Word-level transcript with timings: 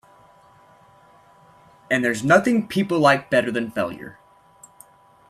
And 1.91 2.03
there's 2.03 2.23
nothing 2.23 2.67
people 2.67 2.97
like 2.99 3.29
better 3.29 3.51
than 3.51 3.69
failure. 3.69 4.17